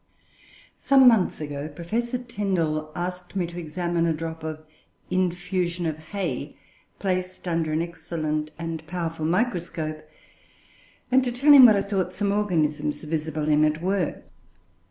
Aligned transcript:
Some 0.77 1.07
months 1.07 1.39
ago, 1.39 1.67
Professor 1.69 2.17
Tyndall 2.17 2.91
asked 2.95 3.35
me 3.35 3.45
to 3.45 3.59
examine 3.59 4.07
a 4.07 4.13
drop 4.15 4.43
of 4.43 4.65
infusion 5.11 5.85
of 5.85 5.99
hay, 5.99 6.57
placed 6.97 7.47
under 7.47 7.71
an 7.71 7.83
excellent 7.83 8.49
and 8.57 8.87
powerful 8.87 9.27
microscope, 9.27 10.01
and 11.11 11.23
to 11.23 11.31
tell 11.31 11.53
him 11.53 11.67
what 11.67 11.75
I 11.75 11.83
thought 11.83 12.13
some 12.13 12.31
organisms 12.31 13.03
visible 13.03 13.47
in 13.47 13.63
it 13.63 13.79
were. 13.79 14.23